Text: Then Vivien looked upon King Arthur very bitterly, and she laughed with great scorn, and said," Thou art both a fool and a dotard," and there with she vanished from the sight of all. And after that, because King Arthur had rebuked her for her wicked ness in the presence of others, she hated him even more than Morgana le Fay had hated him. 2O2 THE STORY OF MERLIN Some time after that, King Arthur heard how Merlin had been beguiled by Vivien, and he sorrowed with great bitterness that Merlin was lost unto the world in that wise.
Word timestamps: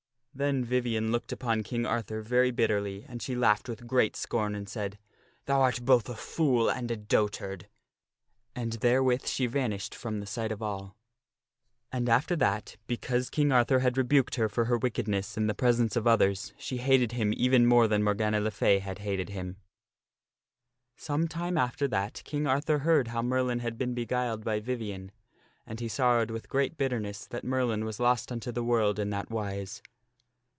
Then 0.33 0.63
Vivien 0.63 1.11
looked 1.11 1.33
upon 1.33 1.61
King 1.61 1.85
Arthur 1.85 2.21
very 2.21 2.51
bitterly, 2.51 3.03
and 3.05 3.21
she 3.21 3.35
laughed 3.35 3.67
with 3.67 3.85
great 3.85 4.15
scorn, 4.15 4.55
and 4.55 4.67
said," 4.67 4.97
Thou 5.45 5.59
art 5.59 5.81
both 5.83 6.07
a 6.07 6.15
fool 6.15 6.69
and 6.71 6.89
a 6.89 6.95
dotard," 6.95 7.67
and 8.55 8.71
there 8.75 9.03
with 9.03 9.27
she 9.27 9.45
vanished 9.45 9.93
from 9.93 10.19
the 10.21 10.25
sight 10.25 10.53
of 10.53 10.61
all. 10.61 10.95
And 11.91 12.07
after 12.07 12.37
that, 12.37 12.77
because 12.87 13.29
King 13.29 13.51
Arthur 13.51 13.79
had 13.79 13.97
rebuked 13.97 14.35
her 14.35 14.47
for 14.47 14.65
her 14.65 14.77
wicked 14.77 15.05
ness 15.05 15.35
in 15.35 15.47
the 15.47 15.53
presence 15.53 15.97
of 15.97 16.07
others, 16.07 16.53
she 16.57 16.77
hated 16.77 17.11
him 17.11 17.33
even 17.35 17.65
more 17.65 17.89
than 17.89 18.01
Morgana 18.01 18.39
le 18.39 18.51
Fay 18.51 18.79
had 18.79 18.99
hated 18.99 19.31
him. 19.31 19.57
2O2 19.57 19.57
THE 20.97 21.01
STORY 21.03 21.15
OF 21.15 21.19
MERLIN 21.19 21.27
Some 21.27 21.27
time 21.27 21.57
after 21.57 21.87
that, 21.89 22.21
King 22.23 22.47
Arthur 22.47 22.79
heard 22.79 23.09
how 23.09 23.21
Merlin 23.21 23.59
had 23.59 23.77
been 23.77 23.93
beguiled 23.93 24.45
by 24.45 24.61
Vivien, 24.61 25.11
and 25.67 25.81
he 25.81 25.89
sorrowed 25.89 26.31
with 26.31 26.47
great 26.49 26.77
bitterness 26.77 27.25
that 27.27 27.43
Merlin 27.43 27.83
was 27.83 27.99
lost 27.99 28.31
unto 28.31 28.53
the 28.53 28.63
world 28.63 28.97
in 28.97 29.09
that 29.09 29.29
wise. 29.29 29.81